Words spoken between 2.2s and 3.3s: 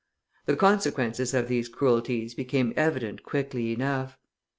became evident